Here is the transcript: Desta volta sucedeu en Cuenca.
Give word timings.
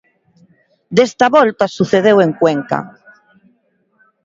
Desta 0.97 1.25
volta 1.37 1.65
sucedeu 1.77 2.17
en 2.25 2.31
Cuenca. 2.39 2.79